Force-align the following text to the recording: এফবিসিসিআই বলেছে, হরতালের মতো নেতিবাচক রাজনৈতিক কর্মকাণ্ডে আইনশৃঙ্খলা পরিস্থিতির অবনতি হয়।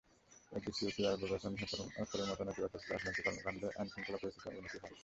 এফবিসিসিআই 0.51 1.17
বলেছে, 1.21 1.47
হরতালের 1.95 2.27
মতো 2.29 2.41
নেতিবাচক 2.43 2.81
রাজনৈতিক 2.87 3.23
কর্মকাণ্ডে 3.25 3.67
আইনশৃঙ্খলা 3.79 4.19
পরিস্থিতির 4.21 4.51
অবনতি 4.51 4.77
হয়। 4.79 4.95